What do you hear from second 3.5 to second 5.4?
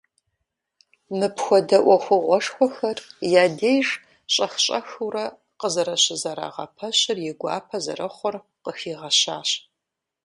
деж щӏэх-щӏэхыурэ